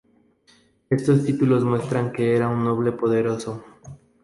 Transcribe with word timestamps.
Estos 0.89 1.25
títulos 1.25 1.63
muestran 1.63 2.11
que 2.11 2.35
era 2.35 2.49
un 2.49 2.63
noble 2.65 2.91
poderoso. 2.91 3.63